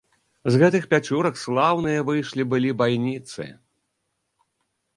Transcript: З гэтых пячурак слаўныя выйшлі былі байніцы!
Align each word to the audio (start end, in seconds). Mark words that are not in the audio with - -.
З 0.53 0.61
гэтых 0.61 0.87
пячурак 0.93 1.35
слаўныя 1.41 1.99
выйшлі 2.09 2.43
былі 2.55 2.71
байніцы! 2.81 3.49